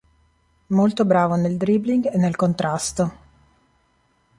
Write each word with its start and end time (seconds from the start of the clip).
Molto 0.69 1.05
bravo 1.05 1.35
nel 1.35 1.57
dribbling 1.57 2.11
e 2.11 2.17
nel 2.17 2.35
contrasto. 2.35 3.13